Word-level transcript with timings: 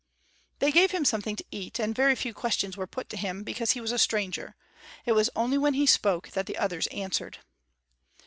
They 0.57 0.71
gave 0.71 0.89
him 0.89 1.05
something 1.05 1.35
to 1.35 1.43
eat, 1.51 1.77
and 1.77 1.93
very 1.95 2.15
few 2.15 2.33
questions 2.33 2.75
were 2.75 2.87
put 2.87 3.07
to 3.09 3.17
him, 3.17 3.43
because 3.43 3.73
he 3.73 3.79
was 3.81 3.91
a 3.91 3.99
stranger; 3.99 4.55
it 5.05 5.11
was 5.11 5.29
only 5.35 5.59
when 5.59 5.75
he 5.75 5.85
spoke 5.85 6.29
that 6.29 6.47
the 6.47 6.57
others 6.57 6.87
answered. 6.87 7.37